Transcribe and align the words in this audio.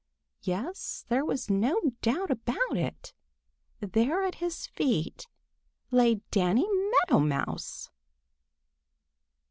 Yes, 0.41 1.05
there 1.09 1.23
was 1.23 1.51
no 1.51 1.79
doubt 2.01 2.31
about 2.31 2.75
it—there 2.75 4.23
at 4.23 4.33
his 4.41 4.65
feet 4.65 5.27
lay 5.91 6.23
Danny 6.31 6.67
Meadow 7.07 7.19
Mouse! 7.19 7.91